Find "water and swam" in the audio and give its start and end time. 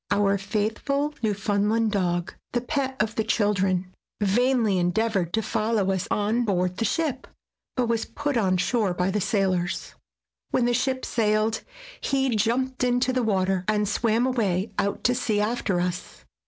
13.21-14.25